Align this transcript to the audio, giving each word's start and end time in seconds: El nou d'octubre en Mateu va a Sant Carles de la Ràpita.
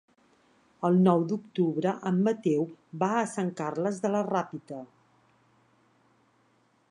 El 0.87 0.95
nou 1.07 1.25
d'octubre 1.31 1.91
en 2.11 2.17
Mateu 2.29 2.65
va 3.03 3.11
a 3.19 3.27
Sant 3.35 3.53
Carles 3.61 4.01
de 4.07 4.13
la 4.15 4.23
Ràpita. 4.31 4.83